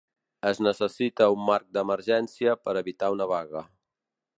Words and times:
Es 0.51 0.61
necessita 0.67 1.27
un 1.35 1.45
marc 1.51 1.69
d'emergència 1.79 2.59
per 2.67 2.77
evitar 2.85 3.15
una 3.19 3.33
vaga. 3.37 3.69